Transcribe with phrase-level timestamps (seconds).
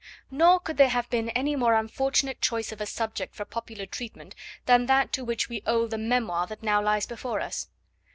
[0.31, 4.33] Nor could there have been any more unfortunate choice of a subject for popular treatment
[4.65, 7.67] than that to which we owe the memoir that now lies before us.